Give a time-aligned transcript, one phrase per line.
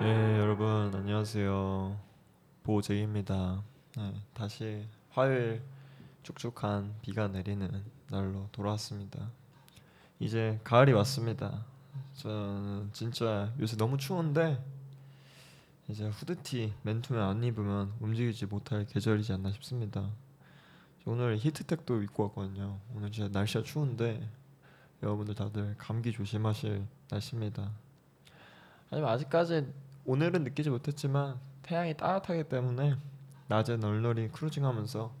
[0.00, 1.98] 예, 여러분 안녕하세요.
[2.62, 3.64] 보제입니다.
[3.96, 5.60] 네, 다시 화요일
[6.22, 7.68] 축축한 비가 내리는
[8.10, 9.28] 날로 돌아왔습니다.
[10.20, 11.64] 이제 가을이 왔습니다.
[12.14, 14.64] 저는 진짜 요새 너무 추운데
[15.88, 20.12] 이제 후드티 맨투맨 안 입으면 움직이지 못할 계절이지 않나 싶습니다.
[21.06, 22.78] 오늘 히트텍도 입고 왔거든요.
[22.94, 24.30] 오늘 진짜 날씨가 추운데
[25.02, 27.87] 여러분들 다들 감기 조심하실 날씨입니다.
[28.90, 29.72] 하지만 아직까지
[30.04, 32.96] 오늘은 느끼지 못했지만 태양이 따뜻하기 때문에
[33.48, 35.12] 낮에 널널히 크루징하면서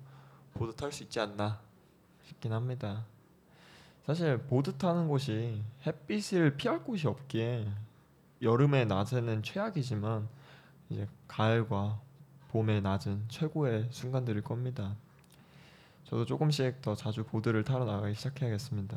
[0.54, 1.60] 보드 탈 수 있지 않나
[2.24, 3.04] 싶긴 합니다.
[4.06, 7.70] 사실 보드 타는 곳이 햇빛을 피할 곳이 없기에
[8.40, 10.28] 여름의 낮에는 최악이지만
[10.88, 12.00] 이제 가을과
[12.48, 14.96] 봄의 낮은 최고의 순간들일 겁니다.
[16.04, 18.96] 저도 조금씩 더 자주 보드를 타러 나가기 시작해야겠습니다.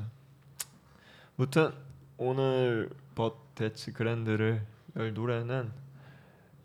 [1.35, 1.73] 무튼
[2.23, 5.71] 오늘 But That's Grand를 열 노래는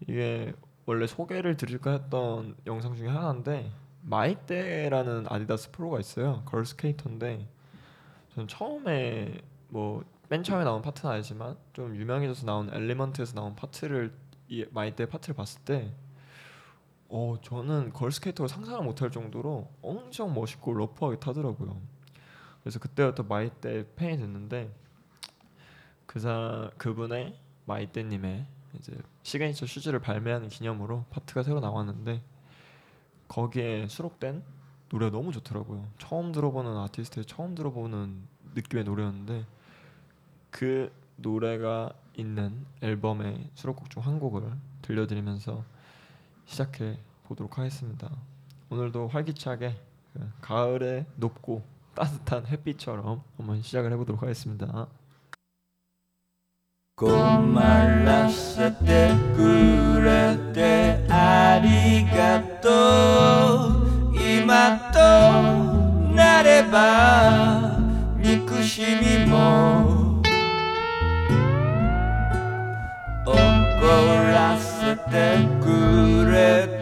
[0.00, 0.52] 이게
[0.84, 6.42] 원래 소개를 드릴까 했던 영상 중에 하나인데 마이떼라는 아디다스 프로가 있어요.
[6.44, 7.48] girl skater인데
[8.34, 14.12] 저는 처음에 뭐 맨 처음에 나온 파트는 아니지만 좀 유명해져서 나온 엘리먼트에서 나온 파트를
[14.48, 15.92] 이 마이떼 파트를 봤을 때
[17.08, 21.80] 어, 저는 girl skater를 상상을 못할 정도로 엄청 멋있고 러프하게 타더라고요.
[22.60, 24.74] 그래서 그때부터 마이떼 팬이 됐는데
[26.16, 28.46] 그사 그분의 마이떼님의
[28.78, 32.22] 이제 시그니처 슈즈를 발매하는 기념으로 파트가 새로 나왔는데
[33.28, 34.42] 거기에 수록된
[34.88, 35.86] 노래가 너무 좋더라고요.
[35.98, 39.44] 처음 들어보는 아티스트의 처음 들어보는 느낌의 노래였는데
[40.48, 44.50] 그 노래가 있는 앨범의 수록곡 중 한 곡을
[44.80, 45.66] 들려드리면서
[46.46, 48.10] 시작해 보도록 하겠습니다.
[48.70, 49.78] 오늘도 활기차게
[50.14, 51.62] 그 가을의 높고
[51.94, 54.88] 따뜻한 햇빛처럼 한번 시작을 해보도록 하겠습니다.
[56.98, 57.54] 困
[58.06, 62.70] らせてくれてありがと
[64.12, 64.98] う今と
[66.14, 67.76] なれば
[68.16, 70.22] 憎しみも
[73.26, 73.36] 怒
[74.32, 76.75] らせてくれて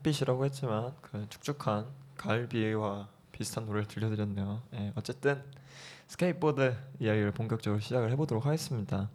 [0.00, 1.86] 햇빛이라고 했지만 그 축축한
[2.16, 4.62] 가을 비와 비슷한 노래를 들려드렸네요.
[4.74, 5.42] 예, 어쨌든
[6.08, 9.08] 스케이트보드 이야기를 본격적으로 시작을 해보도록 하겠습니다.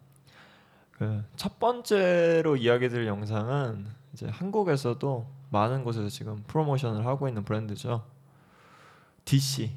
[0.91, 8.05] 그 첫 번째로 이야기드릴 영상은 이제 한국에서도 많은 곳에서 지금 프로모션을 하고 있는 브랜드죠.
[9.25, 9.71] DC,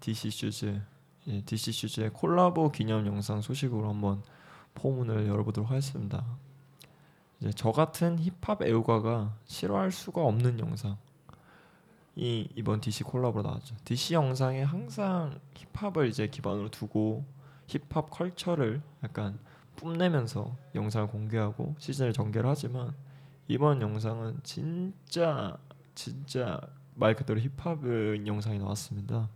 [0.00, 0.80] DC 슈즈,
[1.28, 4.22] 예, DC 슈즈의 콜라보 기념 영상 소식으로 한번
[4.74, 6.24] 포문을 열어보도록 하겠습니다.
[7.44, 10.96] 이제 저 같은 힙합 애호가가 싫어할 수가 없는 영상.
[12.16, 13.76] 이 이번 DC 콜라보로 나왔죠.
[13.84, 17.22] DC 영상에 항상 힙합을 이제 기반으로 두고
[17.66, 19.38] 힙합 culture를 약간
[19.76, 22.94] 뽐내면서 영상을 공개하고 시즌을 전개를 하지만
[23.46, 25.58] 이번 영상은 진짜
[25.94, 26.58] 진짜
[26.94, 27.80] 말 그대로 힙합
[28.26, 29.28] 영상이 나왔습니다.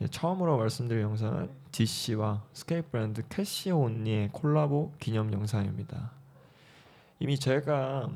[0.00, 6.23] 예, 처음으로 말씀드릴 영상은 DC와 스케이트 브랜드 Cash Only의 콜라보 기념 영상입니다.
[7.18, 8.10] 이미 제가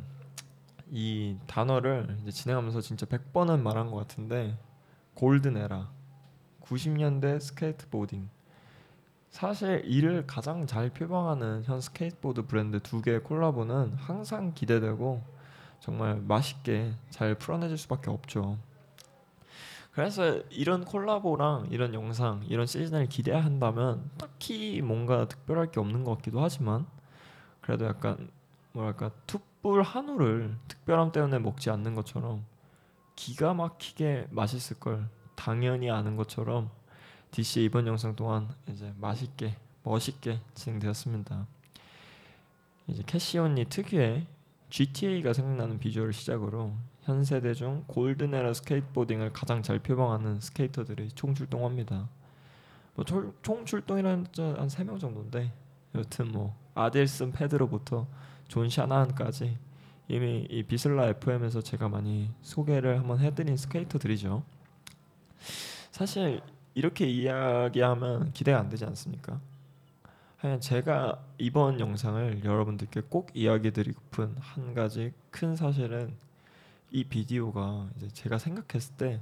[0.91, 4.59] 이 단어를 이제 진행하면서 진짜 100번은 말한 것 같은데
[5.15, 5.91] golden era
[6.63, 8.29] 90년대 skateboarding
[9.31, 15.23] 사실 이를 가장 잘 표방하는 현 스케이트보드 브랜드 두 개의 콜라보는 항상 기대되고
[15.81, 18.59] 정말 맛있게 잘 풀어내질 수밖에 없죠.
[19.93, 26.43] 그래서 이런 콜라보랑 이런 영상, 이런 시즌을 기대한다면 딱히 뭔가 특별할 게 없는 것 같기도
[26.43, 26.87] 하지만
[27.61, 28.31] 그래도 약간
[28.73, 32.45] 뭐랄까 투뿔 한우를 특별함 때문에 먹지 않는 것처럼
[33.17, 36.71] 기가 막히게 맛있을 걸 당연히 아는 것처럼
[37.31, 41.47] DC의 이번 영상 또한 이제 맛있게 멋있게 진행되었습니다.
[42.89, 44.27] 이제 Cash Only 특유의
[44.71, 52.09] GTA가 생각나는 비주얼을 시작으로 현 세대 중 golden era skateboarding을 가장 잘 표방하는 스케이터들이 총출동합니다.
[52.95, 53.05] 뭐
[53.43, 54.27] 총출동이라는 한
[54.57, 55.53] 세 명 정도인데
[55.95, 58.07] 여튼 뭐 아델슨 페드로부터
[58.49, 59.57] 존 샤나한까지
[60.09, 64.43] 이미 이 비슬라 FM에서 제가 많이 소개를 한번 해드린 스케이터들이죠.
[65.91, 66.41] 사실
[66.75, 69.41] 이렇게 이야기하면 기대가 안 되지 않습니까?
[70.39, 76.15] 하여 제가 이번 영상을 여러분들께 꼭 이야기드리고픈 한 가지 큰 사실은
[76.91, 79.21] 이 비디오가 이제 제가 생각했을 때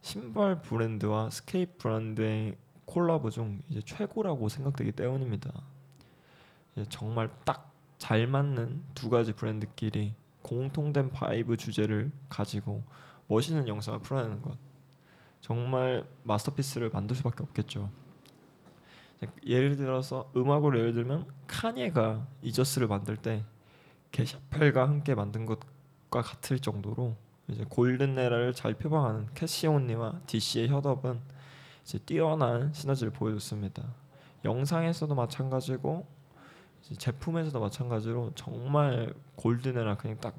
[0.00, 2.56] 신발 브랜드와 스케이트 브랜드의
[2.86, 5.50] 콜라보 중 이제 최고라고 생각되기 때문입니다.
[6.88, 12.82] 정말 딱 잘 맞는 두 가지 브랜드끼리 공통된 vibe 주제를 가지고
[13.28, 14.56] 멋있는 영상을 풀어내는 것
[15.40, 17.90] 정말 masterpiece를 만들 수밖에 없겠죠.
[19.46, 23.44] 예를 들어서 음악으로 예를 들면 칸예가 Yeezus를 만들 때
[24.12, 27.16] 게사펠과 함께 만든 것과 같을 정도로
[27.48, 31.20] 이제 골든 에라를 잘 표방하는 캐시온니와 DC의 협업은
[31.84, 33.82] 이제 뛰어난 시너지를 보여줬습니다.
[34.44, 36.06] 영상에서도 마찬가지고
[36.98, 40.34] 제품에서도 마찬가지로 정말 골든에라 그냥 딱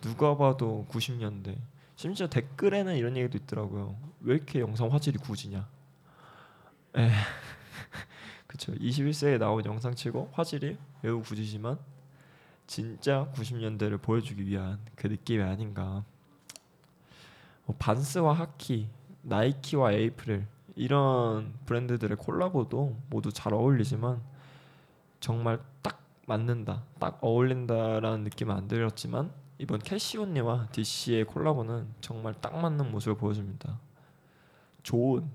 [0.00, 1.56] 누가 봐도 90년대
[1.96, 3.96] 심지어 댓글에는 이런 얘기도 있더라고요.
[4.20, 5.68] 왜 이렇게 영상 화질이 굳이냐?
[6.96, 7.10] 에
[8.46, 11.78] 그쵸 21세기에 나온 영상치고 화질이 매우 굳이지만
[12.66, 16.04] 진짜 90년대를 보여주기 위한 그 느낌이 아닌가.
[17.66, 18.88] 뭐 반스와 하키,
[19.22, 20.46] 나이키와 에이프릴
[20.76, 24.20] 이런 브랜드들의 콜라보도 모두 잘 어울리지만
[25.24, 32.90] 정말 딱 맞는다, 딱 어울린다라는 느낌은 안 들었지만 이번 캐시온니와 DC의 콜라보는 정말 딱 맞는
[32.90, 33.80] 모습을 보여줍니다.
[34.82, 35.26] 좋은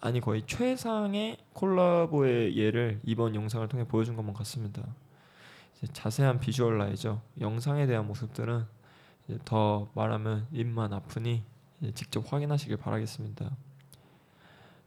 [0.00, 4.84] 아니 거의 최상의 콜라보의 예를 이번 영상을 통해 보여준 것만 같습니다.
[5.92, 8.66] 자세한 visualizer 영상에 대한 모습들은
[9.44, 11.42] 더 말하면 입만 아프니
[11.94, 13.50] 직접 확인하시길 바라겠습니다.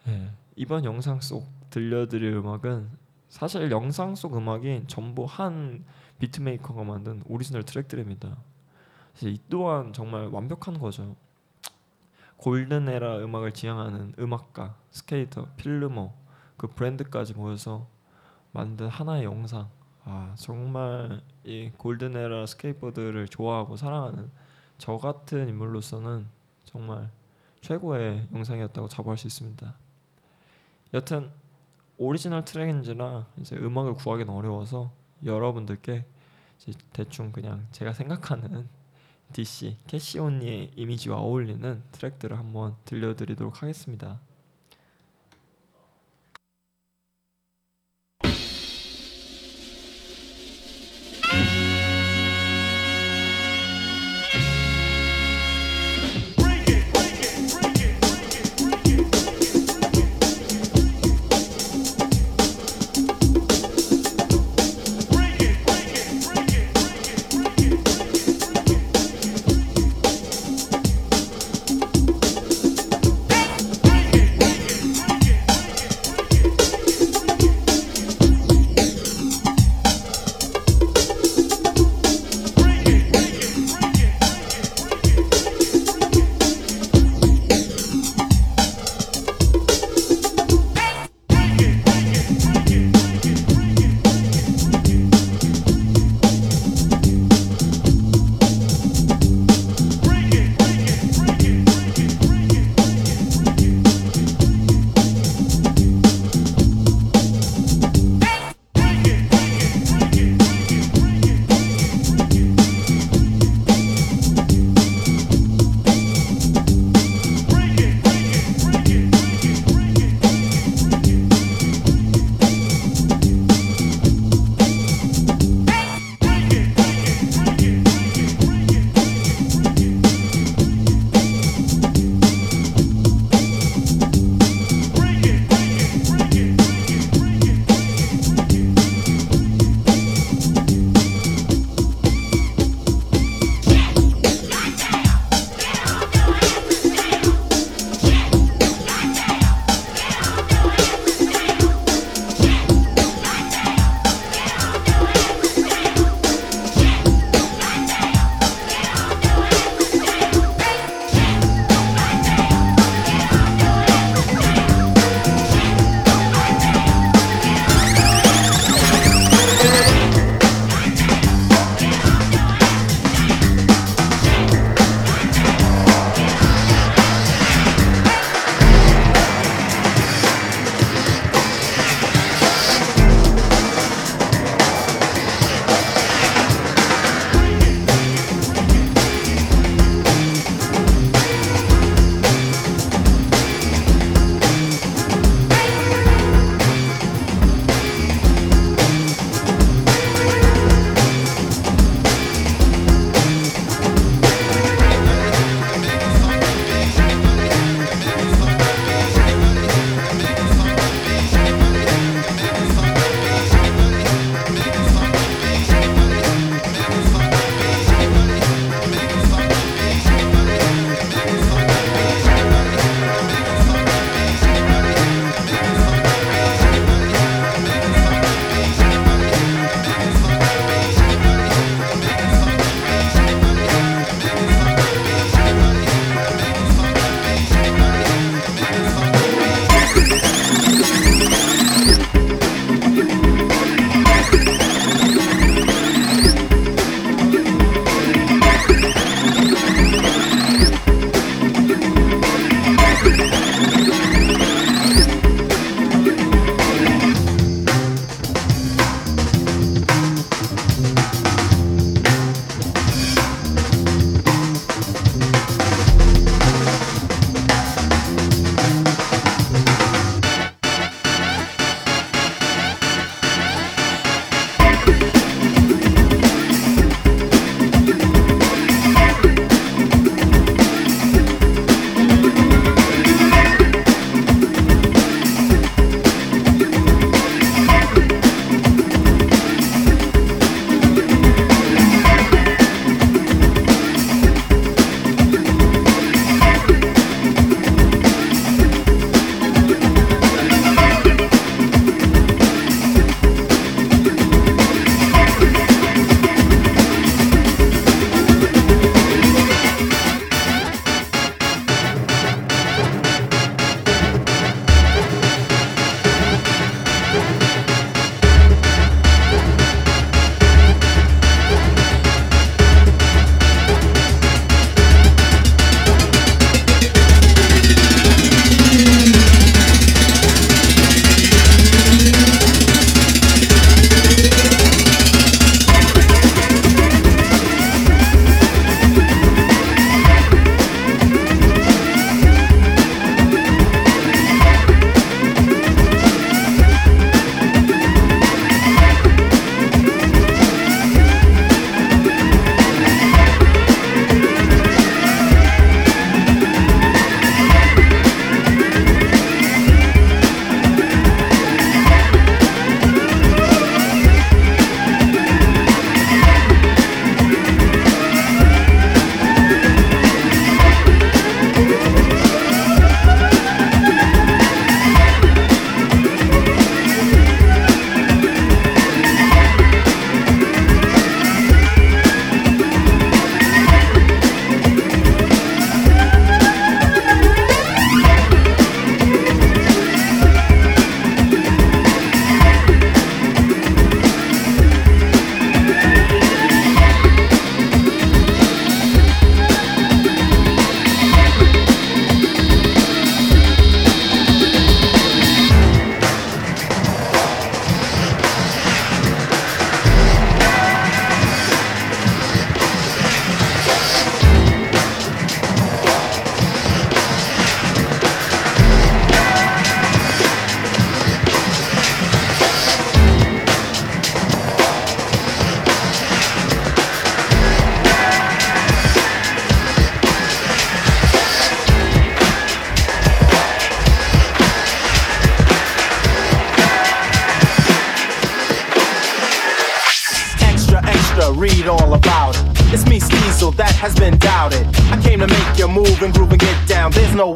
[0.06, 3.00] 네, 이번 영상 속 들려드릴 음악은
[3.31, 5.86] 사실 영상 속 음악이 전부 한
[6.19, 8.36] beatmaker가 만든 오리지널 트랙들입니다.
[9.22, 11.16] 이 또한 정말 완벽한 거죠.
[12.36, 16.12] golden era 음악을 지향하는 음악가, 스케이터, filmer
[16.57, 17.88] 그 브랜드까지 모여서
[18.51, 19.69] 만든 하나의 영상.
[20.04, 24.29] 아 정말 이 golden era 스케이트보드를 좋아하고 사랑하는
[24.77, 26.27] 저 같은 인물로서는
[26.65, 27.10] 정말
[27.62, 29.74] 최고의 영상이었다고 자부할 수 있습니다.
[30.94, 31.32] 여튼
[32.03, 34.91] 오리지널 트랙인지라 이제 음악을 구하기는 어려워서
[35.24, 36.03] 여러분들께
[36.93, 38.67] 대충 그냥 제가 생각하는
[39.34, 44.20] DC Cash Only의 이미지와 어울리는 트랙들을 한번 들려드리도록 하겠습니다.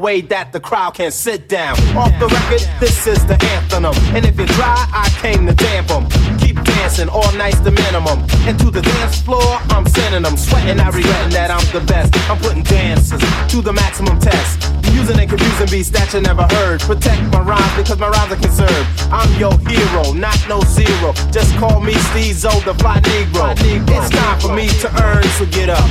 [0.06, 1.74] Way that the crowd can sit down.
[1.98, 3.86] Off the record, this is the anthem.
[4.14, 6.06] And if you're dry, I came to damp 'em.
[6.38, 8.20] Keep dancing, all night's the minimum.
[8.46, 10.38] And to the dance floor, I'm sending them.
[10.38, 12.14] Sweating, I regretting that I'm the best.
[12.30, 13.22] I'm putting dancers
[13.52, 14.54] to the maximum test.
[14.94, 16.82] Using and confusing beats that you never heard.
[16.82, 18.88] Protect my rhymes because my rhymes are conserved.
[19.12, 21.14] I'm your hero, not no zero.
[21.32, 23.58] Just call me Steezo, the fly Negro.
[23.98, 25.90] It's time for me to earn, so get up.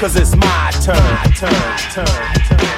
[0.00, 2.75] Cause it's my turn, turn, turn, turn.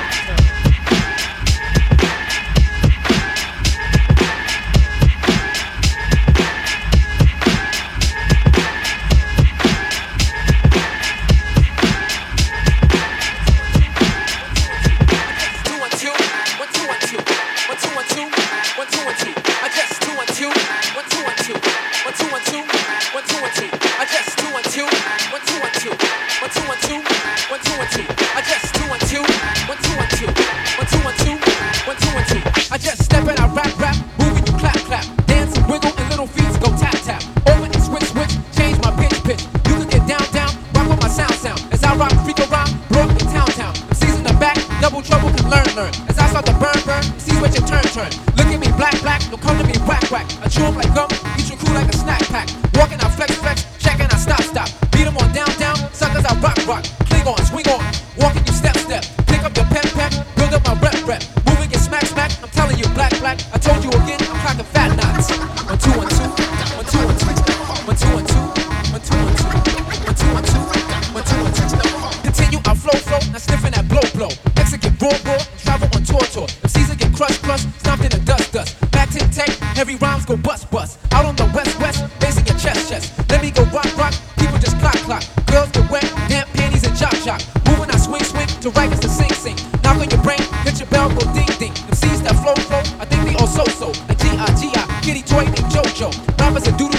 [95.08, 96.10] Kitty toy named JoJo.
[96.38, 96.97] Rappers a doodle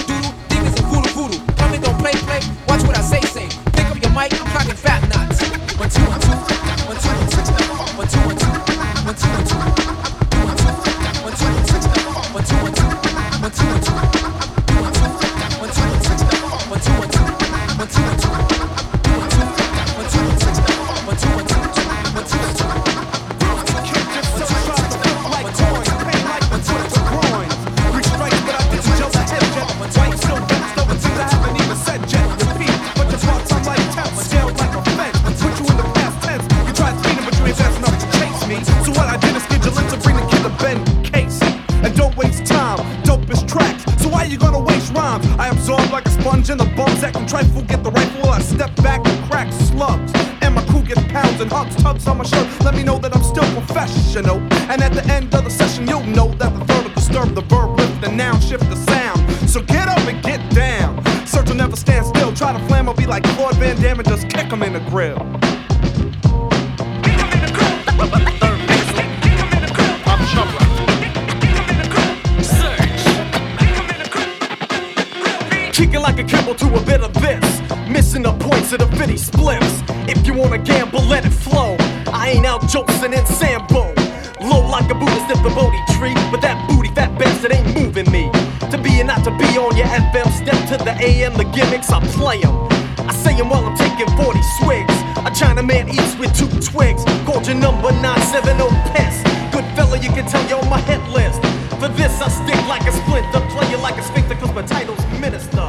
[93.69, 94.95] I'm taking 40 swigs.
[95.25, 97.03] A Chinaman eats with two twigs.
[97.25, 99.21] Called your number 970 piss.
[99.53, 101.41] Good fella, you can tell you're on my hit list.
[101.79, 103.41] For this, I stick like a splinter.
[103.53, 105.65] Play you like a sphincter, cause my title's minister.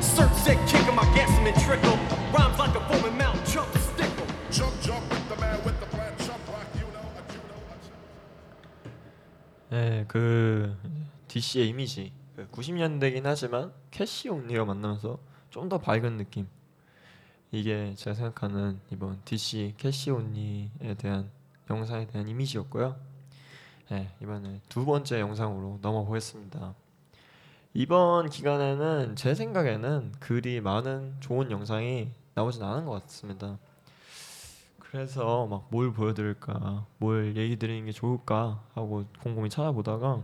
[0.00, 1.98] Search sick, kicking my gasoline trickle.
[2.32, 4.26] Rhymes like a foaming mouth, jump, stickle.
[4.50, 6.12] Jump, jump with the man with the plan.
[6.18, 7.76] Jump rock, you know, a judo, a
[9.70, 10.76] 네, 그
[11.28, 15.18] DC의 이미지 그 90년대긴 하지만 캐시 온리와 만나면서
[15.50, 16.48] 좀 더 밝은 느낌.
[17.55, 21.29] 이게 제가 생각하는 이번 DC 캐시 온리에 대한
[21.69, 22.97] 영상에 대한 이미지였고요.
[23.91, 26.75] 네, 이번에 두 번째 영상으로 넘어보겠습니다.
[27.73, 33.57] 이번 기간에는 제 생각에는 그리 많은 좋은 영상이 나오진 않은 것 같습니다.
[34.77, 40.21] 그래서 막 뭘 보여드릴까, 뭘 얘기 드리는 게 좋을까 하고 곰곰이 찾아보다가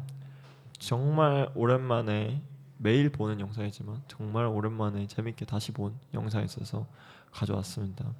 [0.79, 2.41] 정말 오랜만에
[2.77, 6.85] 매일 보는 영상이지만 정말 오랜만에 재밌게 다시 본 영상이 있어서
[7.31, 8.13] 가져왔습니다.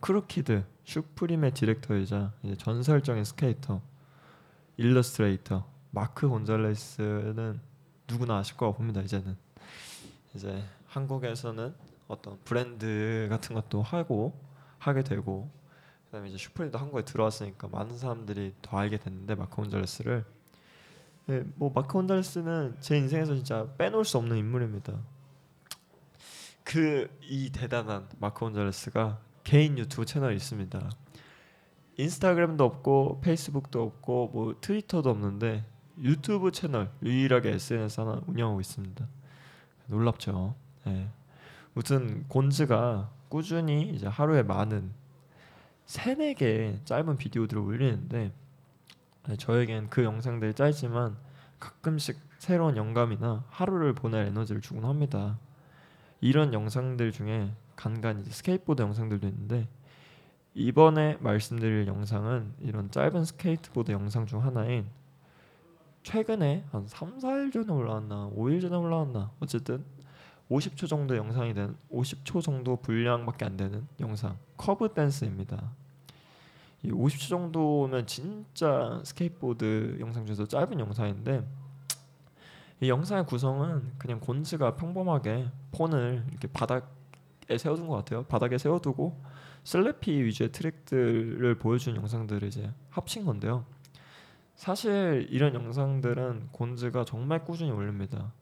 [0.00, 3.82] Krooked 슈프림의 디렉터이자 전설적인 스케이터
[4.76, 7.60] 일러스트레이터 마크 곤잘레스는
[8.08, 9.00] 누구나 아실 거라고 봅니다.
[9.02, 9.36] 이제는
[10.34, 11.74] 이제 한국에서는
[12.08, 14.38] 어떤 브랜드 같은 것도 하고
[14.78, 15.50] 하게 되고
[16.06, 20.24] 그다음에 이제 슈프림도 한국에 들어왔으니까 많은 사람들이 더 알게 됐는데 마크 곤잘레스를
[21.26, 24.98] 네, 뭐 마크 혼잘레스는 제 인생에서 진짜 빼놓을 수 없는 인물입니다.
[26.64, 30.90] 그 이 대단한 마크 혼잘레스가 개인 유튜브 채널이 있습니다.
[31.96, 35.64] 인스타그램도 없고 페이스북도 없고 뭐 트위터도 없는데
[36.02, 39.06] 유튜브 채널 유일하게 SNS 하나 운영하고 있습니다.
[39.86, 40.56] 놀랍죠.
[40.88, 41.08] 예.
[41.72, 44.90] 무튼 곤즈가 꾸준히 이제 하루에 많은
[45.86, 48.32] 세네 개 짧은 비디오들을 올리는데
[49.28, 51.16] 네, 저에겐 그 영상들이 짧지만
[51.60, 55.38] 가끔씩 새로운 영감이나 하루를 보낼 에너지를 주곤 합니다.
[56.20, 59.68] 이런 영상들 중에 간간히 스케이트보드 영상들도 있는데
[60.54, 64.86] 이번에 말씀드릴 영상은 이런 짧은 스케이트보드 영상 중 하나인
[66.02, 69.84] 최근에 한 3, 4일 전에 올라왔나 5일 전에 올라왔나 어쨌든
[70.50, 75.70] 50초 정도 영상이 된 50초 정도 분량밖에 안 되는 영상 Curb Dance입니다.
[76.82, 81.46] 이 50초 정도면 진짜 스케이트보드 영상 중에서 짧은 영상인데
[82.80, 88.24] 이 영상의 구성은 그냥 곤즈가 평범하게 폰을 이렇게 바닥에 세워둔 것 같아요.
[88.24, 89.22] 바닥에 세워두고
[89.64, 93.66] slappy 위주의 트랙들을 보여준 영상들을 이제 합친 건데요.
[94.54, 98.32] 사실 이런 영상들은 곤즈가 정말 꾸준히 올립니다.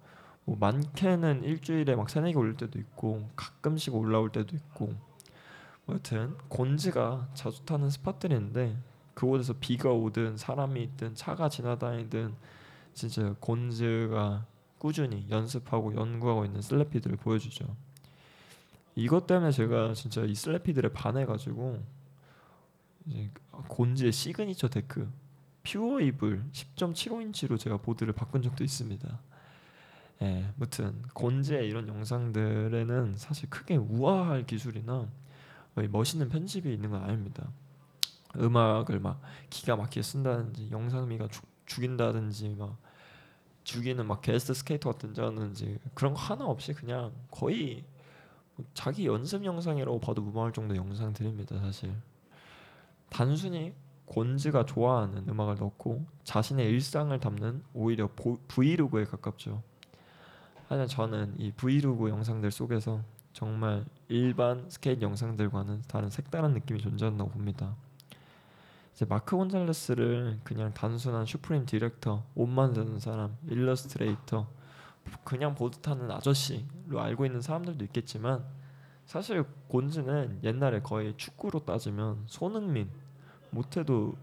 [0.44, 4.94] 뭐 많게는 일주일에 막 세네 개 올릴 때도 있고 가끔씩 올라올 때도 있고
[5.84, 8.76] 뭐 여튼 곤즈가 자주 타는 spot들이 있는데
[9.14, 12.34] 그곳에서 비가 오든 사람이 있든 차가 지나다니든
[12.94, 14.46] 진짜 곤즈가
[14.78, 17.76] 꾸준히 연습하고 연구하고 있는 slappy들을 보여주죠.
[18.94, 21.82] 이것 때문에 제가 진짜 이 slappy들에 반해가지고
[23.06, 25.08] 이제 곤즈의 시그니처 데크
[25.62, 29.20] Pure Evil 10.75인치로 제가 보드를 바꾼 적도 있습니다.
[30.22, 35.08] 예, 무튼 곤즈의 이런 영상들에는 사실 크게 우아할 기술이나
[35.74, 37.48] 뭐 멋있는 편집이 있는 건 아닙니다.
[38.36, 42.76] 음악을 막 기가 막히게 쓴다든지 영상미가 죽, 죽인다든지 막
[43.62, 47.84] 죽이는 막 게스트 스케이터 같은지 그런 거 하나 없이 그냥 거의
[48.56, 51.94] 뭐 자기 연습 영상이라고 봐도 무방할 정도 영상들입니다 사실.
[53.10, 53.74] 단순히
[54.06, 59.62] 곤즈가 좋아하는 음악을 넣고 자신의 일상을 담는 오히려 보, 브이로그에 가깝죠.
[60.68, 63.02] 하지만 저는 이 브이로그 영상들 속에서
[63.32, 67.76] 정말 일반 스케이트 영상들과는 다른 색다른 느낌이 존재한다고 봅니다
[68.98, 74.48] 이제 마크 곤잘레스를 그냥 단순한 슈프림 디렉터, 옷 만드는 사람, 일러스트레이터,
[75.22, 78.44] 그냥 보드 타는 아저씨로 알고 있는 사람들도 있겠지만
[79.06, 82.90] 사실 곤즈는 옛날에 거의 축구로 따지면 손흥민
[83.50, 84.16] 못해도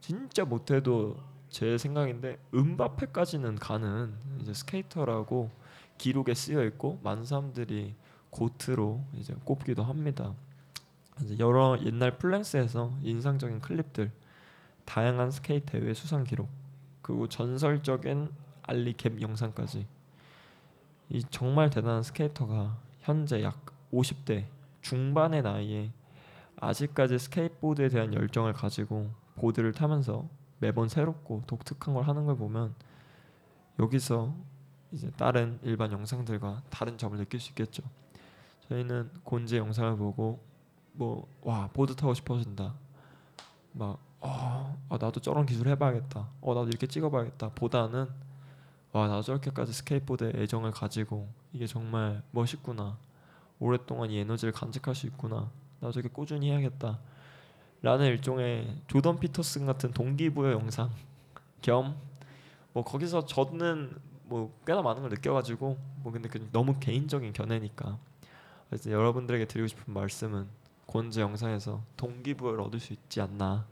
[0.00, 1.18] 진짜 못해도
[1.50, 5.50] 제 생각인데 음바페까지는 가는 이제 스케이터라고
[5.98, 7.94] 기록에 쓰여 있고 많은 사람들이
[8.30, 10.32] GOAT로 이제 꼽기도 합니다.
[11.20, 14.21] 이제 여러 옛날 플랜스에서 인상적인 클립들
[14.84, 16.48] 다양한 스케이트 대회 수상 기록
[17.02, 18.30] 그리고 전설적인
[18.62, 19.86] ollie gap 영상까지
[21.08, 24.46] 이 정말 대단한 스케이터가 현재 약 50대
[24.82, 25.92] 중반의 나이에
[26.56, 32.74] 아직까지 스케이트보드에 대한 열정을 가지고 보드를 타면서 매번 새롭고 독특한 걸 하는 걸 보면
[33.78, 34.34] 여기서
[34.92, 37.82] 이제 다른 일반 영상들과 다른 점을 느낄 수 있겠죠.
[38.68, 40.40] 저희는 곤즈 영상을 보고
[40.92, 42.74] 뭐 와 보드 타고 싶어진다.
[43.72, 46.28] 막 어, 아, 나도 저런 기술 해봐야겠다.
[46.40, 47.50] 어, 나도 이렇게 찍어봐야겠다.
[47.50, 48.08] 보다는
[48.92, 52.98] 와, 나 저렇게까지 스케이트보드에 애정을 가지고 이게 정말 멋있구나.
[53.58, 55.50] 오랫동안 이 에너지를 간직할 수 있구나.
[55.80, 56.98] 나 저게 꾸준히 해야겠다.
[57.82, 60.90] 라는 일종의 조던 피터슨 같은 동기부여 영상
[61.62, 62.12] 겸
[62.72, 67.98] 뭐 거기서 저는 뭐 꽤나 많은 걸 느껴가지고 뭐 근데 그 너무 개인적인 견해니까
[68.68, 70.46] 그래서 여러분들에게 드리고 싶은 말씀은
[70.86, 73.66] 곤즈 영상에서 동기부여를 얻을 수 있지 않나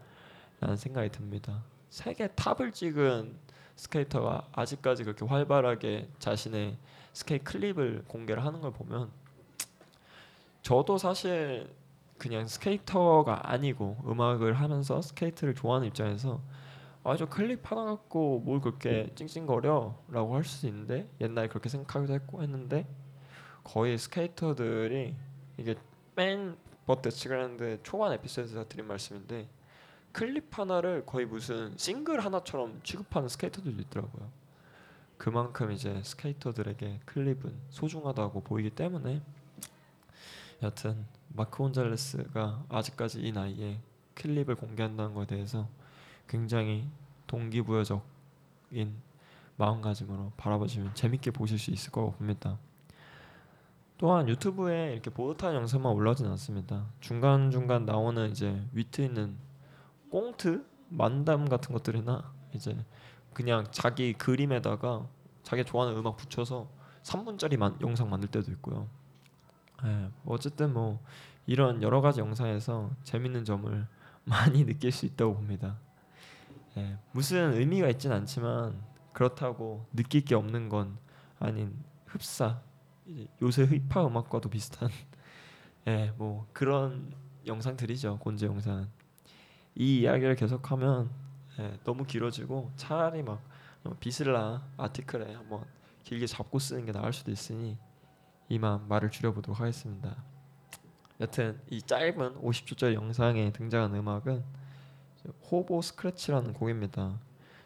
[0.60, 1.64] 라는 생각이 듭니다.
[1.88, 3.36] 세계 탑을 찍은
[3.76, 6.76] 스케이터가 아직까지 그렇게 활발하게 자신의
[7.12, 9.10] 스케이트 클립을 공개를 하는 걸 보면
[10.62, 11.68] 저도 사실
[12.18, 16.40] 그냥 스케이터가 아니고 음악을 하면서 스케이트를 좋아하는 입장에서
[17.02, 22.86] 아저 클립 하나 갖고 뭘 그렇게 찡찡거려라고 할 수 있는데 옛날에 그렇게 생각하기도 했고 했는데
[23.64, 25.16] 거의 스케이터들이
[25.56, 25.74] 이게
[26.14, 29.48] 맨 But That's Grand 초반 에피소드에서 드린 말씀인데
[30.12, 34.30] 클립 하나를 거의 무슨 싱글 하나처럼 취급하는 스케이터들도 있더라고요.
[35.16, 39.20] 그만큼 이제 스케이터들에게 클립은 소중하다고 보이기 때문에
[40.62, 43.80] 여튼 마크 혼잘레스가 아직까지 이 나이에
[44.14, 45.68] 클립을 공개한다는 것에 대해서
[46.26, 46.88] 굉장히
[47.26, 48.02] 동기부여적인
[49.56, 52.58] 마음가짐으로 바라보시면 재밌게 보실 수 있을 거라고 봅니다.
[53.98, 56.86] 또한 유튜브에 이렇게 보드타임 영상만 올라오진 않습니다.
[57.00, 59.36] 중간 중간 나오는 이제 위트 있는
[60.10, 62.76] 꽁트 만담 같은 것들이나 이제
[63.32, 65.06] 그냥 자기 그림에다가
[65.42, 66.68] 자기 좋아하는 음악 붙여서
[67.02, 68.88] 3분짜리 만, 영상 만들 때도 있고요.
[69.84, 71.00] 예, 뭐 어쨌든 뭐
[71.46, 73.86] 이런 여러 가지 영상에서 재밌는 점을
[74.24, 75.78] 많이 느낄 수 있다고 봅니다.
[76.76, 78.80] 예, 무슨 의미가 있진 않지만
[79.12, 80.98] 그렇다고 느낄 게 없는 건
[81.38, 82.60] 아닌 흡사
[83.42, 84.88] 요새 힙합 음악과도 비슷한
[85.88, 87.12] 예, 뭐 그런
[87.46, 88.88] 영상들이죠 곤제 영상.
[89.74, 91.10] 이 이야기를 계속하면
[91.58, 93.42] 예, 너무 길어지고 차라리 막
[93.98, 95.64] 비슬라 아티클에 한번
[96.04, 97.76] 길게 잡고 쓰는 게 나을 수도 있으니
[98.48, 100.16] 이만 말을 줄여보도록 하겠습니다.
[101.20, 104.42] 여튼 이 짧은 50초짜리 영상에 등장한 음악은
[105.50, 107.18] 호보 스크래치라는 곡입니다.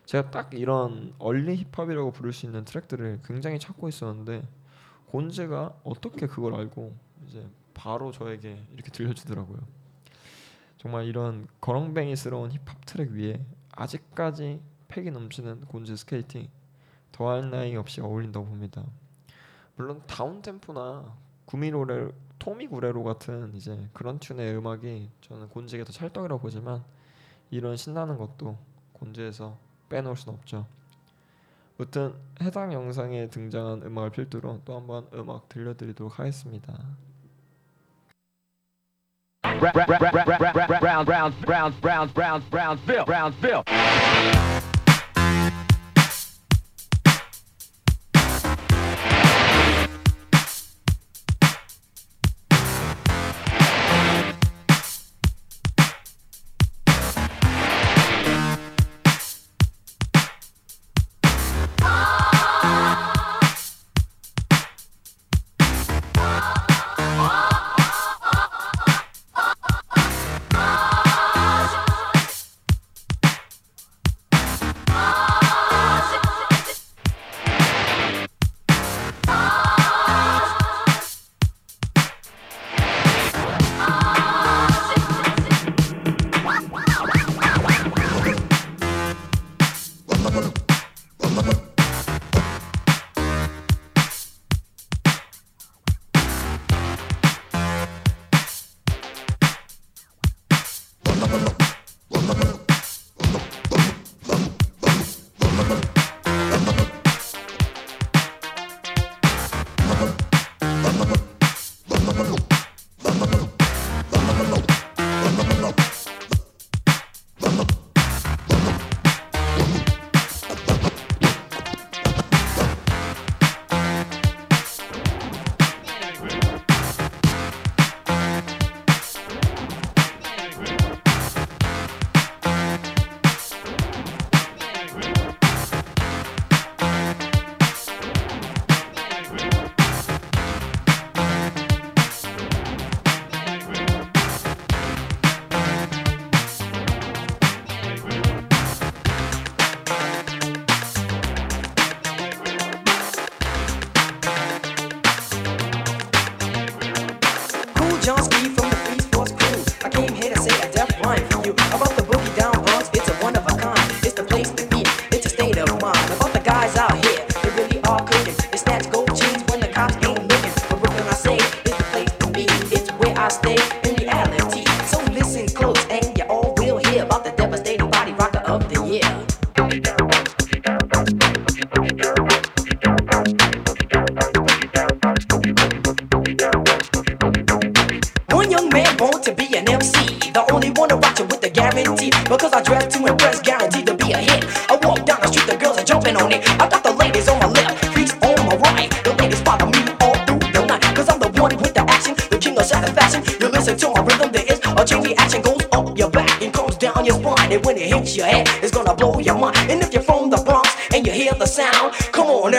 [0.05, 4.47] 제가 딱 이런 얼리 힙합이라고 부를 수 있는 트랙들을 굉장히 찾고 있었는데
[5.07, 6.95] 곤즈가 어떻게 그걸 알고
[7.27, 9.84] 이제 바로 저에게 이렇게 들려주더라고요.
[10.85, 13.43] 정말 이런 거렁뱅이스러운 힙합 트랙 위에
[13.73, 16.47] 아직까지 패기 넘치는 곤즈 스케이팅
[17.11, 18.85] 더할 나위 없이 어울린다고 봅니다.
[19.77, 26.85] 물론 downtempo나 구미노레 토미 게레로 같은 이제 그런 tune의 음악이 저는 곤즈에게 더 찰떡이라고 보지만
[27.51, 28.59] 이런 신나는 것도
[28.93, 29.57] 곤즈에서
[29.89, 30.67] 빼놓을 수는 없죠.
[31.79, 36.79] 무튼 해당 영상에 등장한 음악을 필두로 또 한번 음악 들려드리도록 하겠습니다.
[42.51, 44.54] Brownsville, Brownsville.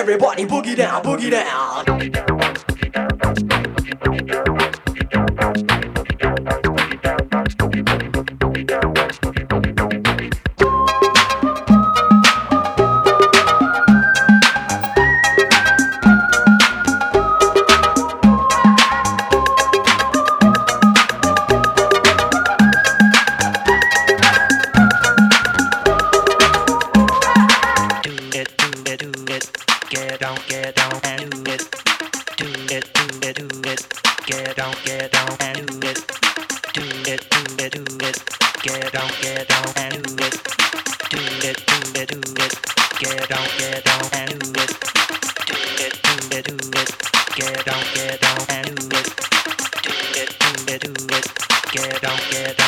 [0.05, 2.34] Everybody, boogie down, boogie down.
[34.95, 36.07] Get on, get on and do it.
[36.73, 38.17] Do it, do it, do it.
[38.63, 40.35] Get on, get on and do it.
[41.09, 42.53] Do it, do it, do it.
[42.99, 44.71] Get on, get on and do it.
[45.47, 46.91] Do it, do it, do it.
[47.35, 49.09] Get on, get on and do it.
[49.83, 51.27] Do it, do it, do it.
[51.73, 52.64] Get on, get on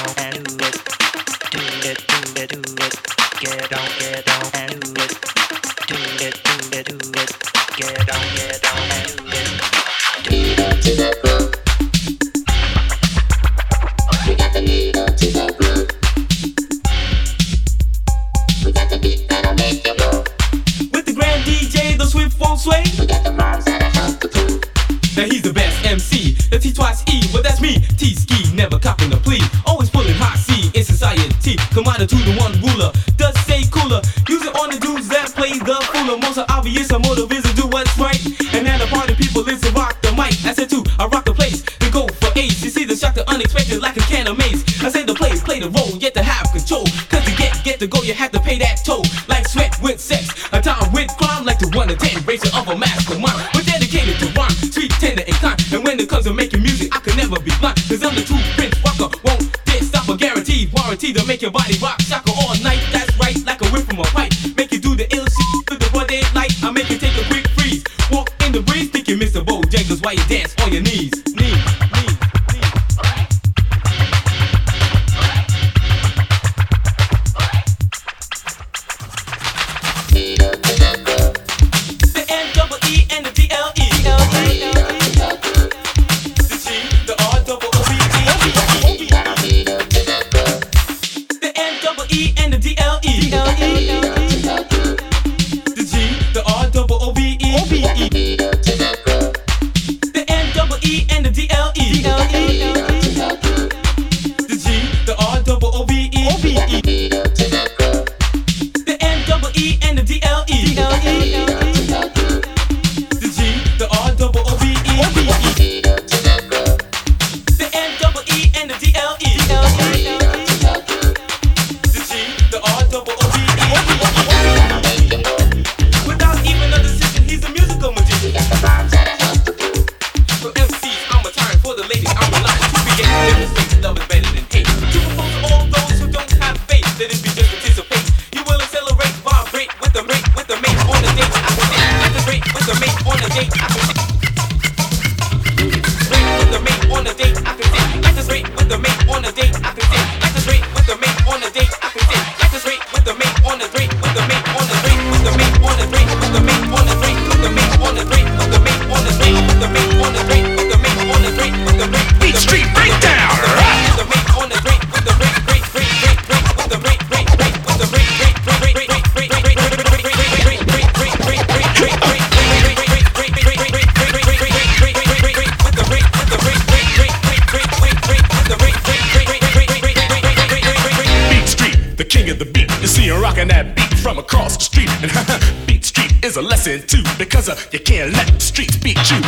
[183.37, 184.89] rocking that beat from across the street.
[185.01, 185.11] And
[185.67, 189.21] Beat Street is a lesson too, because uh, you can't let the streets beat you.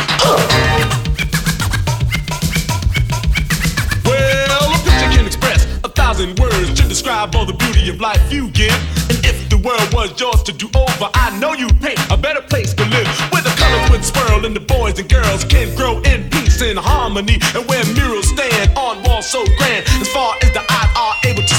[4.04, 8.20] Well, a picture can express a thousand words to describe all the beauty of life
[8.32, 8.74] you give.
[9.10, 12.42] And if the world was yours to do over, I know you'd paint a better
[12.42, 13.06] place to live.
[13.30, 16.78] Where the colors would swirl and the boys and girls can grow in peace and
[16.78, 17.38] harmony.
[17.54, 21.42] And where murals stand on walls so grand, as far as the eye are able
[21.42, 21.49] to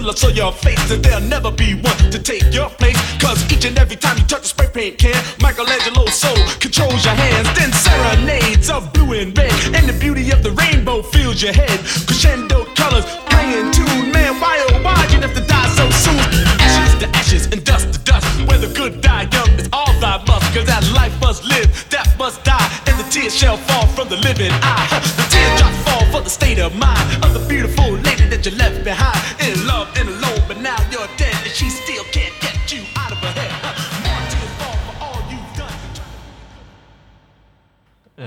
[0.00, 2.96] till I saw your face, and there'll never be one to take your place.
[3.20, 7.14] Cause each and every time you touch a spray paint can, Michelangelo's soul controls your
[7.14, 7.48] hands.
[7.58, 11.78] Then serenades of blue and red, and the beauty of the rainbow fills your head.
[12.06, 14.40] Crescendo colors playing tune, man.
[14.40, 16.24] Why oh why you have to die so soon?
[16.64, 18.26] Ashes to ashes and dust to dust.
[18.48, 20.46] Where the good die young is all thy must.
[20.54, 24.16] Cause that life must live, death must die, and the tears shall fall from the
[24.16, 24.88] living eye.
[25.18, 28.82] The teardrops fall for the state of mind of the beautiful lady that you left
[28.84, 29.09] behind.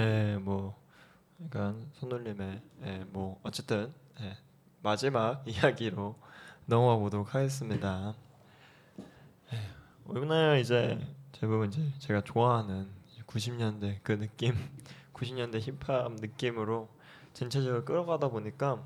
[0.04, 0.76] 예, 뭐
[1.38, 4.38] 그러니까 손놀림의 예, 뭐 어쨌든 예,
[4.82, 6.16] 마지막 이야기로
[6.66, 8.14] 넘어가 보도록 하겠습니다.
[9.54, 9.58] 예,
[10.06, 11.00] 오늘 이제
[11.32, 12.90] 대부분 이제 제가 좋아하는
[13.26, 14.56] 90년대 그 느낌,
[15.14, 16.90] 90년대 힙합 느낌으로
[17.32, 18.84] 전체적으로 끌어가다 보니까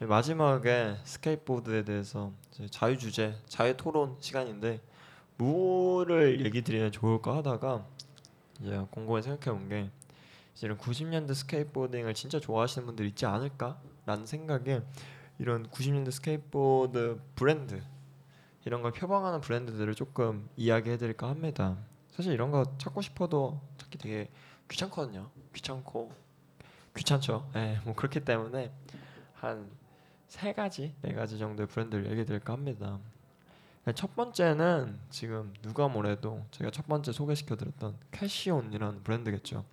[0.00, 2.32] 마지막에 스케이트보드에 대해서
[2.70, 4.80] 자유 주제, 자유 토론 시간인데
[5.36, 7.86] 뭐를 얘기 드리면 좋을까 하다가
[8.60, 9.90] 이제 곰곰이 생각해 본 게
[10.62, 14.82] 이런 90년대 스케이트보딩을 진짜 좋아하시는 분들 있지 않을까라는 생각에
[15.38, 17.82] 이런 90년대 스케이트보드 브랜드
[18.64, 21.76] 이런 걸 표방하는 브랜드들을 조금 이야기해드릴까 합니다.
[22.10, 24.30] 사실 이런 거 찾고 싶어도 찾기 되게
[24.68, 25.30] 귀찮거든요.
[25.54, 26.12] 귀찮고
[26.96, 27.50] 귀찮죠.
[27.54, 28.72] 예, 뭐 그렇기 때문에
[29.34, 29.86] 한
[30.28, 32.98] 세 가지, 네 가지 정도의 브랜드를 얘기드릴까 합니다.
[33.94, 39.64] 첫 번째는 지금 누가 뭐래도 제가 첫 번째 소개시켜드렸던 캐시온이라는 브랜드겠죠.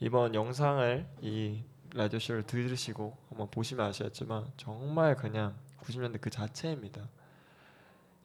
[0.00, 1.62] 이번 영상을 이
[1.94, 7.08] 라디오 쇼를 들으시고 한번 보시면 아시겠지만 정말 그냥 90년대 그 자체입니다.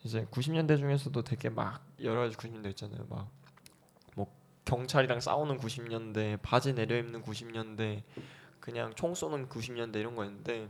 [0.04, 3.06] 이제 90년대 중에서도 되게 막 여러 가지 90년대 있잖아요.
[3.10, 3.28] 막
[4.16, 4.28] 뭐
[4.66, 8.04] 경찰이랑 싸우는 90년대, 바지 내려 입는 90년대,
[8.60, 10.68] 그냥 총 쏘는 90년대 이런 거 있는데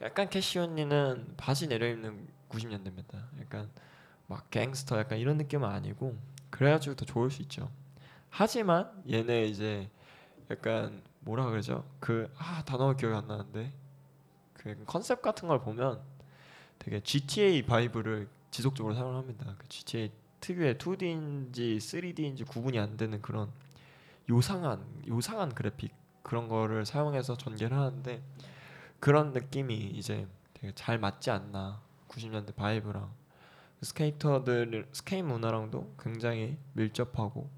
[0.00, 3.40] 약간 캐시온니는 바지 내려 입는 90년대입니다.
[3.40, 3.70] 약간
[4.26, 6.16] 막 갱스터 약간 이런 느낌은 아니고
[6.48, 7.70] 그래가지고 더 좋을 수 있죠.
[8.30, 9.90] 하지만 얘네 이제
[10.50, 11.84] 약간 뭐라 그러죠?
[12.00, 13.72] 그 아 단어가 기억이 안 나는데
[14.54, 16.00] 그 컨셉 같은 걸 보면
[16.78, 19.54] 되게 GTA vibe를 지속적으로 사용합니다.
[19.58, 23.50] 그 GTA 특유의 2D인지 3D인지 구분이 안 되는 그런
[24.30, 25.92] 요상한 요상한 그래픽
[26.22, 28.22] 그런 거를 사용해서 전개를 하는데
[29.00, 33.10] 그런 느낌이 이제 되게 잘 맞지 않나 90년대 vibe랑
[33.82, 37.50] 스케이터들 스케이트 문화랑도 굉장히 밀접하고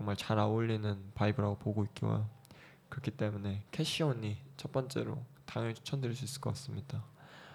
[0.00, 2.26] 정말 잘 어울리는 vibe라고 보고 있고요.
[2.88, 7.04] 그렇기 때문에 Cash Only가 첫 번째로 당연히 추천드릴 수 있을 것 같습니다.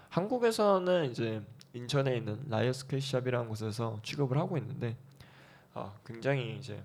[0.10, 1.44] 한국에서는 이제
[1.74, 4.96] 인천에 있는 라이어스 스케이트샵이라는 곳에서 취급을 하고 있는데
[5.74, 6.84] 아, 굉장히 이제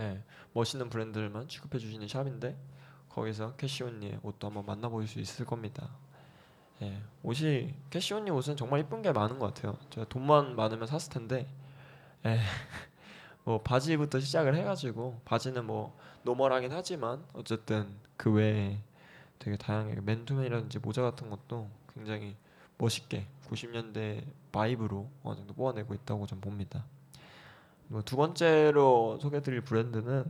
[0.00, 0.20] 예,
[0.52, 2.58] 멋있는 브랜드들만 취급해 주시는 샵인데
[3.10, 5.90] 거기서 Cash Only의 옷도 한번 만나볼 수 있을 겁니다.
[6.82, 9.78] 예, 옷이 Cash Only 옷은 정말 이쁜 게 많은 것 같아요.
[9.90, 11.46] 제가 돈만 많으면 샀을 텐데,
[12.26, 12.40] 예,
[13.46, 18.80] 뭐 바지부터 시작을 해가지고 바지는 뭐 normal하긴 하지만 어쨌든 그 외에
[19.38, 22.34] 되게 다양하게 맨투맨이라든지 모자 같은 것도 굉장히
[22.76, 26.84] 멋있게 90년대 vibe로 어느 정도 뽑아내고 있다고 좀 봅니다.
[27.86, 30.24] 뭐 두 번째로 소개드릴 브랜드는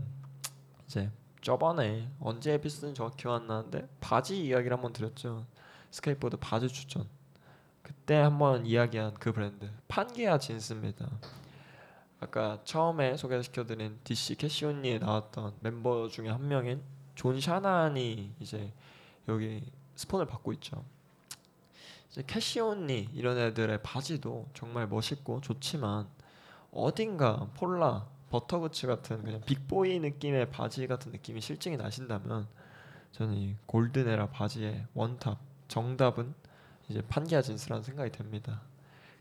[0.84, 1.10] 이제
[1.40, 5.46] 저번에 언제 에피소드는 정확히 기억 안 나는데 바지 이야기를 한번 드렸죠.
[5.90, 7.08] 스케이트보드 바지 추천.
[7.82, 11.08] 그때 한번 이야기한 그 브랜드 판게아 진스입니다.
[12.20, 16.82] 아까 처음에 소개시켜드린 DC Cash Only에 나왔던 멤버 중에 한 명인
[17.14, 18.72] 존 샤난이 이제
[19.28, 19.62] 여기
[19.96, 20.84] 스폰을 받고 있죠.
[22.10, 26.08] 이제 Cash Only 이런 애들의 바지도 정말 멋있고 좋지만
[26.72, 32.48] 어딘가 Polar, Butter Goods 같은 그냥 Big Boy 느낌의 바지 같은 느낌이 싫증이 나신다면
[33.12, 35.38] 저는 이 golden era 바지의 원탑
[35.68, 36.34] 정답은
[36.88, 38.62] 이제 Pangea Jeans라는 생각이 듭니다.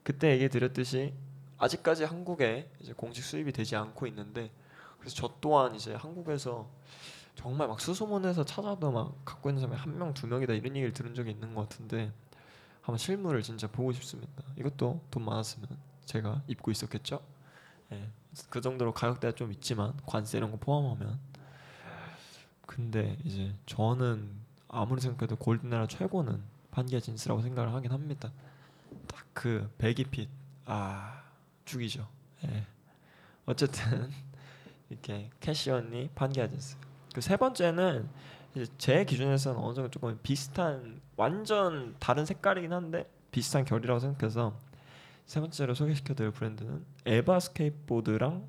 [0.04, 1.14] 그때 얘기 드렸듯이
[1.58, 4.52] 아직까지 한국에 이제 공식 수입이 되지 않고 있는데
[5.00, 6.70] 그래서 저 또한 이제 한국에서
[7.36, 11.14] 정말 막 수소문해서 찾아도 막 갖고 있는 사람이 한 명 두 명이다 이런 얘기를 들은
[11.14, 12.12] 적이 있는 것 같은데
[12.82, 14.44] 한번 실물을 진짜 보고 싶습니다.
[14.58, 15.68] 이것도 돈 많았으면
[16.06, 17.20] 제가 입고 있었겠죠?
[17.92, 18.10] 예,
[18.50, 21.20] 그 정도로 가격대가 좀 있지만 관세 이런 거 포함하면
[22.66, 24.30] 근데 이제 저는
[24.68, 26.42] 아무리 생각해도 골든에라 최고는
[26.72, 28.32] Pangea Jeans라고 생각을 하긴 합니다.
[29.08, 30.30] 딱 그 baggy fit
[30.66, 31.24] 아
[31.66, 32.08] 죽이죠.
[32.48, 32.66] 예.
[33.46, 34.12] 어쨌든
[34.90, 36.78] 이렇게 Cash Only, Pangea Jeans.
[37.14, 38.10] 그 세 번째는
[38.78, 44.58] 제 기준에서는 어느 정도 조금 비슷한 완전 다른 색깔이긴 한데 비슷한 결이라고 생각해서
[45.26, 48.48] 세 번째로 소개시켜드릴 브랜드는 에바 스케이트보드랑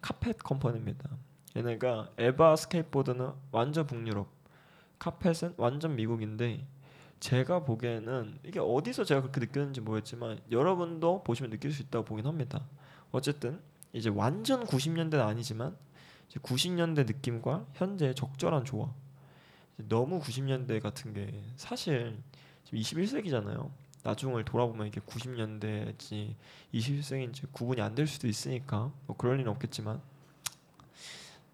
[0.00, 1.10] Carpet Company입니다.
[1.56, 4.28] 얘네가 에바 스케이트보드는 완전 북유럽,
[4.98, 6.66] 카펫은 완전 미국인데
[7.24, 12.66] 제가 보기에는 이게 어디서 제가 그렇게 느꼈는지 모르겠지만 여러분도 보시면 느낄 수 있다고 보긴 합니다.
[13.12, 13.62] 어쨌든
[13.94, 15.74] 이제 완전 90년대는 아니지만
[16.28, 18.92] 이제 90년대 느낌과 현재 적절한 조화.
[19.76, 22.18] 너무 90년대 같은 게 사실
[22.64, 23.70] 지금 21세기잖아요.
[24.02, 26.34] 나중을 돌아보면 이게 90년대인지
[26.74, 29.98] 21세기인지 구분이 안 될 수도 있으니까 뭐 그럴 리는 없겠지만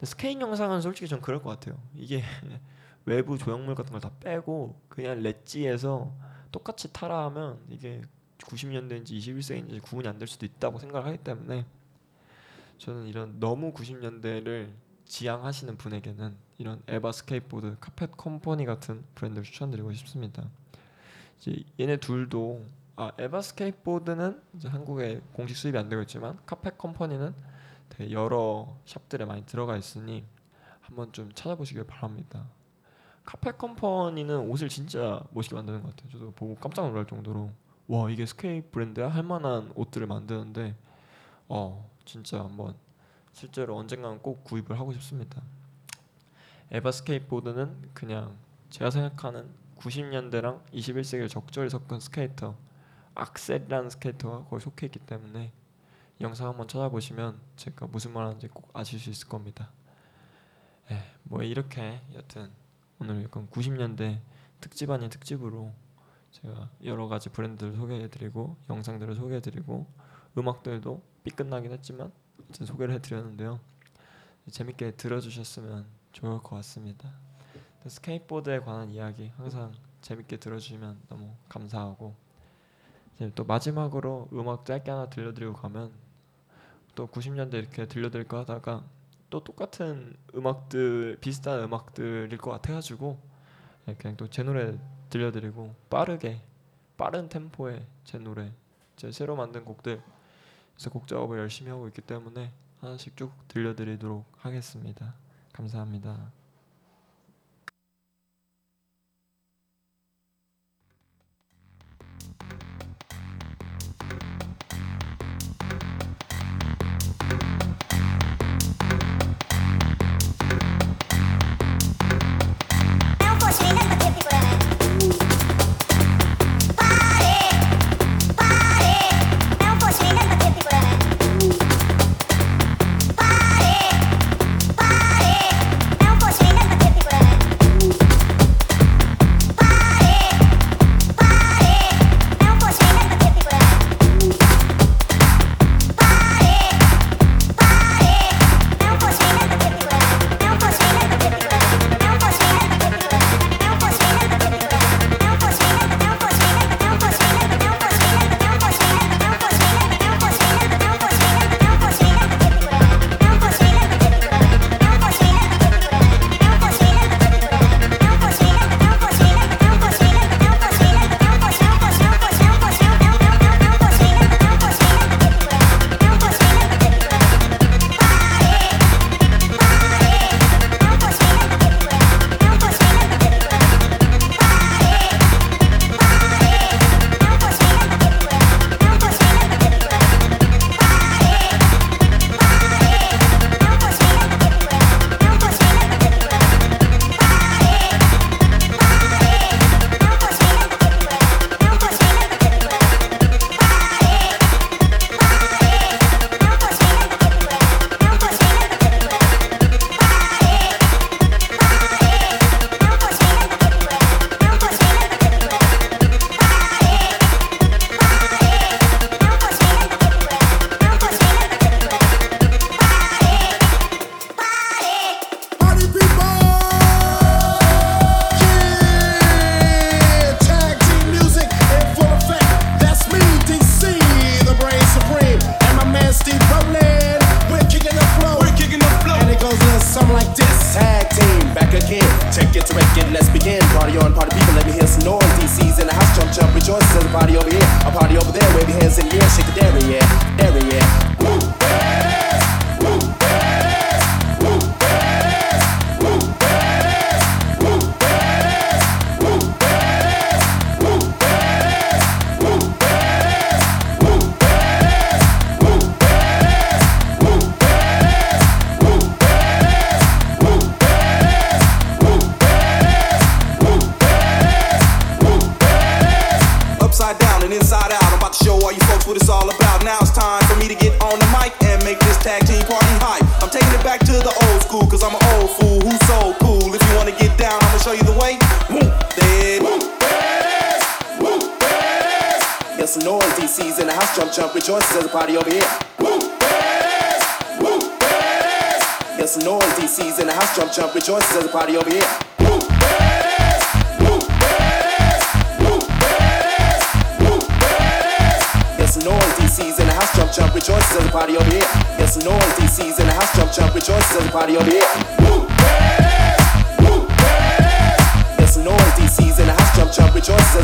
[0.02, 1.80] 스케이트 영상은 솔직히 전 그럴 것 같아요.
[1.94, 2.24] 이게
[3.10, 6.12] 외부 조형물 같은 걸 다 빼고 그냥 렛지에서
[6.52, 8.02] 똑같이 타라 하면 이게
[8.38, 11.66] 90년대인지 21세기인지 구분이 안 될 수도 있다고 생각을 하기 때문에
[12.78, 14.70] 저는 이런 너무 90년대를
[15.04, 20.48] 지향하시는 분에게는 이런 에바 스케이트보드, Carpet Company 같은 브랜드를 추천드리고 싶습니다.
[21.38, 22.64] 이제 얘네 둘도
[22.96, 27.34] 아 에바 스케이트보드는 이제 한국에 공식 수입이 안 되고 있지만 Carpet Company는
[28.12, 30.24] 여러 샵들에 많이 들어가 있으니
[30.80, 32.46] 한번 좀 찾아보시길 바랍니다.
[33.30, 36.10] Carpet Company는 옷을 진짜 멋있게 만드는 것 같아요.
[36.10, 37.52] 저도 보고 깜짝 놀랄 정도로
[37.86, 40.74] 와 이게 스케이트 브랜드야 할 만한 옷들을 만드는데
[41.48, 42.74] 어 진짜 한번
[43.32, 45.40] 실제로 언젠가는 꼭 구입을 하고 싶습니다.
[46.72, 48.36] 에바 스케이트보드는 그냥
[48.68, 52.56] 제가 생각하는 90년대랑 21세기를 적절히 섞은 스케이터
[53.14, 55.52] 악셀이라는 스케이터가 거기 속해 있기 때문에
[56.18, 59.70] 이 영상 한번 찾아보시면 제가 무슨 말하는지 꼭 아실 수 있을 겁니다.
[60.90, 62.50] 예, 뭐 이렇게 여튼
[63.00, 64.20] 오늘 약간 90년대
[64.60, 65.72] 특집 아닌 특집으로
[66.32, 69.86] 제가 여러 가지 브랜드를 소개해드리고 영상들을 소개해드리고
[70.36, 73.58] 음악들도 삐끗나긴 했지만 어쨌든 소개를 해드렸는데요.
[74.50, 77.12] 재밌게 들어주셨으면 좋을 것 같습니다.
[77.86, 79.72] 스케이트보드에 관한 이야기 항상
[80.02, 82.14] 재밌게 들어주시면 너무 감사하고
[83.34, 85.92] 또 마지막으로 음악 짧게 하나 들려드리고 가면
[86.94, 88.84] 또 90년대 이렇게 들려드릴까 하다가
[89.30, 93.18] 또 똑같은 음악들 비슷한 음악들일 것 같아가지고
[93.88, 94.76] 예, 그냥 또 제 노래
[95.08, 96.40] 들려드리고 빠르게
[96.96, 98.52] 빠른 템포의 제 노래
[98.96, 100.02] 제 새로 만든 곡들
[100.74, 105.14] 그래서 곡 작업을 열심히 하고 있기 때문에 하나씩 쭉 들려드리도록 하겠습니다.
[105.52, 106.39] 감사합니다.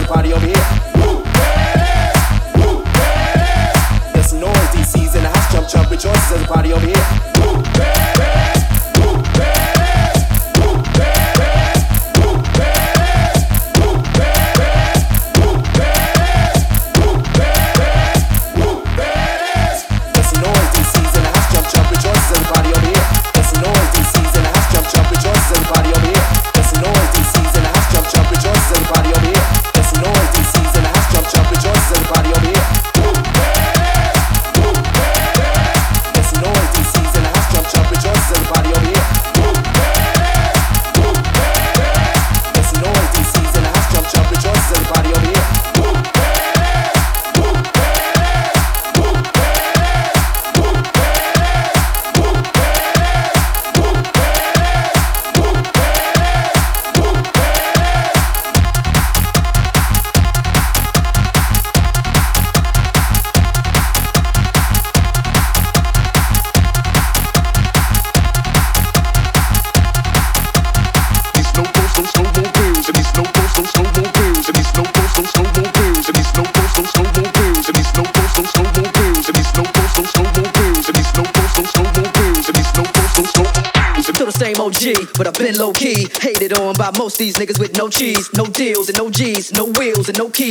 [0.06, 0.65] Party over here.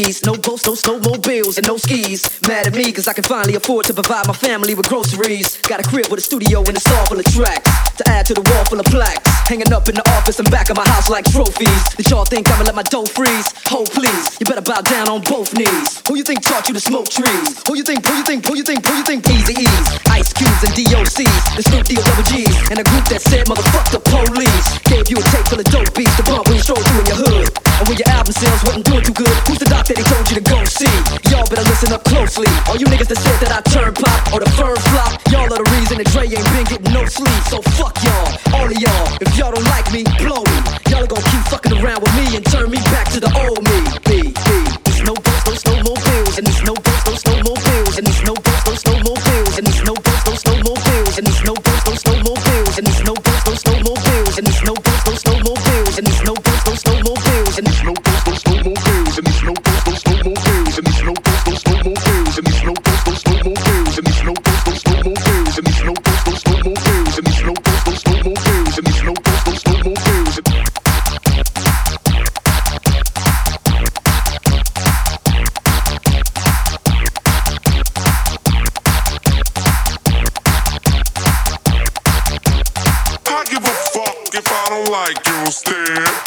[0.05, 2.29] No boats, no snowmobiles and no skis.
[2.47, 5.59] Mad at me cause I can finally afford to provide my family with groceries.
[5.61, 8.35] Got a crib with a studio and a star full of tracks to add to
[8.35, 9.44] the wall full of plaques.
[9.45, 11.83] Hanging up in the office and back of my house like trophies.
[11.93, 13.53] Did y'all think I'ma let my dough freeze?
[13.69, 16.01] Hold please, you better bow down on both knees.
[16.09, 17.61] Who you think taught you to smoke trees?
[17.69, 19.87] Who you think, who you think, who you think, who you think easy E's?
[20.09, 23.85] Ice cubes and DOCs, the Snoop D double G's, and a group that said motherfuck
[23.93, 24.81] the police.
[24.89, 27.07] Gave you a tape full of dope beats to bump when you stroll through in
[27.13, 27.53] your hood.
[27.77, 30.25] And when your album sales wasn't doing too good, who's the doc that he told
[30.25, 30.89] you to go see?
[31.29, 32.49] Y'all better listen up closely.
[32.65, 35.61] All you niggas that said that I turn pop or the firm flop, y'all are
[35.61, 37.37] the reason that Dre ain't been getting no sleep.
[37.45, 39.05] So fuck y'all, all of y'all.
[39.21, 40.57] If Y'all don't like me, blow me.
[40.87, 43.59] Y'all are gonna keep fucking around with me and turn me back to the old
[43.67, 43.77] me.
[44.07, 44.49] B, B.
[44.87, 47.97] There's no books, no no more pills, and there's no books, no no more pills,
[47.97, 50.79] and there's no books, no no more pills, and there's no books, no no more
[50.79, 53.83] pills, and there's no books, no no more pills, and there's no books, no no
[53.83, 56.85] more pills, and there's no books, those no more pills, and there's no books, those
[56.85, 58.04] no more pills, and there's no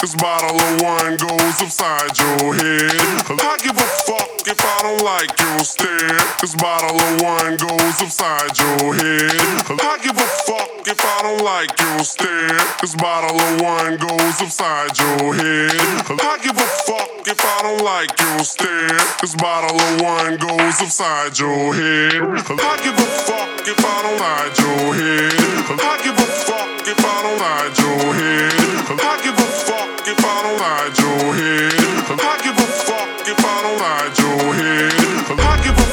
[0.01, 2.94] This bottle of wine goes upside your head.
[3.34, 6.14] I give a fuck if I don't like your stare.
[6.40, 9.34] This bottle of wine goes upside your head.
[9.66, 12.62] I give a fuck if I don't like your stare.
[12.80, 15.74] This bottle of wine goes upside your head.
[15.74, 19.03] I give a fuck if I don't like your stare.
[19.20, 22.14] This bottle of wine goes upside your head.
[22.14, 25.34] I give a fuck if I don't like your head.
[25.74, 28.67] I give a fuck if I don't like your head.
[28.91, 31.72] I give a fuck if I don't like your head.
[32.09, 33.78] I give a fuck if I don't
[34.16, 35.39] your head.
[35.39, 35.88] I give a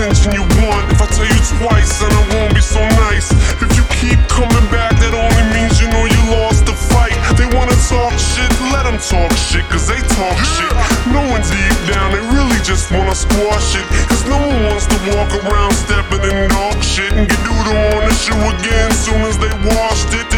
[0.00, 0.88] attention you want.
[0.88, 3.28] If I tell you twice, then I won't be so nice.
[3.60, 7.12] If you keep coming back, that only means you know you lost the fight.
[7.36, 10.72] They wanna talk shit, let them talk shit, cause they talk shit.
[11.12, 13.84] No Knowing deep down, they really just wanna squash it.
[14.08, 18.08] Cause no one wants to walk around stepping in dog shit and get doodle on
[18.08, 20.29] the shoe again soon as they washed it.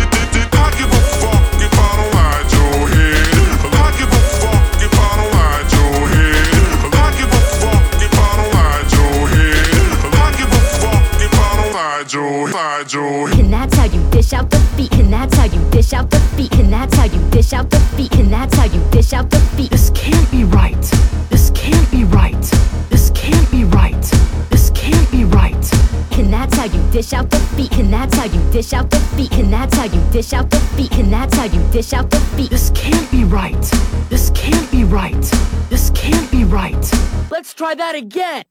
[12.03, 14.93] I don't like your like your And that's how you dish out the feet.
[14.95, 16.53] And that's how you dish out the feet.
[16.59, 18.13] And that's how you dish out the feet.
[18.17, 19.71] And that's how you dish out the feet.
[19.71, 20.83] This can't be right.
[21.31, 22.43] This can't be right.
[22.91, 24.03] This can't be right.
[24.51, 25.73] This can't be right.
[26.19, 27.73] And that's how you dish out the feet.
[27.79, 29.33] And that's how you dish out the feet.
[29.39, 30.93] And that's how you dish out the feet.
[30.99, 32.51] And that's how you dish out the feet.
[32.51, 33.63] This can't be right.
[34.11, 35.23] This can't be right.
[35.71, 36.93] This can't be right.
[37.31, 38.43] Let's try that again.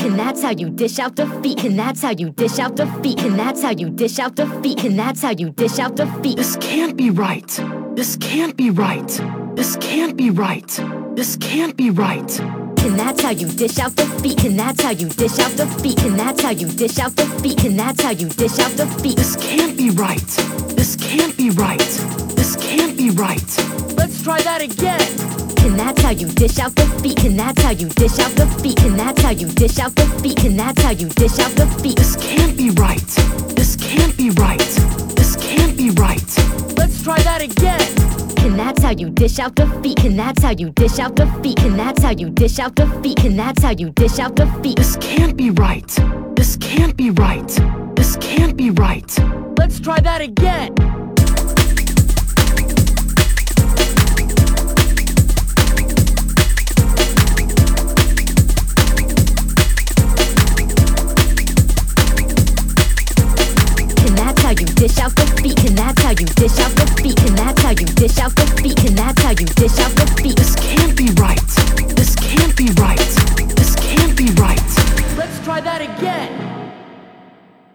[0.00, 1.64] And that's how you dish out the feet.
[1.64, 3.20] And that's how you dish out the feet.
[3.22, 4.84] And that's how you dish out the feet.
[4.84, 6.36] And that's how you dish out the feet.
[6.36, 7.48] This can't be right.
[7.94, 9.08] This can't be right.
[9.54, 10.68] This can't be right.
[11.14, 12.40] This can't be right.
[12.40, 14.44] And that's how you dish out the feet.
[14.44, 16.02] And that's how you dish out the feet.
[16.04, 17.64] And that's how you dish out the feet.
[17.64, 19.16] And that's how you dish out the feet.
[19.16, 20.26] This can't be right.
[20.76, 21.78] This can't be right.
[22.36, 23.58] This can't be right.
[23.96, 25.47] Let's try that again.
[25.68, 27.22] And that's how you dish out the feet.
[27.24, 28.82] And that's how you dish out the feet.
[28.84, 30.42] And that's how you dish out the feet.
[30.44, 31.96] And that's how you dish out the feet.
[31.96, 33.06] This can't be right.
[33.54, 34.58] This can't be right.
[35.14, 36.24] This can't be right.
[36.78, 37.82] Let's try that again.
[38.46, 40.02] And that's how you dish out the feet.
[40.04, 41.60] And that's how you dish out the feet.
[41.60, 43.22] And that's how you dish out the feet.
[43.24, 44.76] And that's how you dish out the feet.
[44.76, 45.86] This can't be right.
[46.34, 47.48] This can't be right.
[47.94, 49.18] This can't be right.
[49.58, 51.07] Let's try that again.
[64.58, 67.62] you dish out the beat, and that's how you dish out the beat, and that's
[67.62, 70.67] how you dish out the beat, and that's how you dish out the beat.